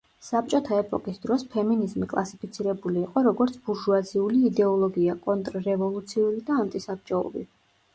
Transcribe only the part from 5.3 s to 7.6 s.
კონტრრევოლუციური და ანტისაბჭოური.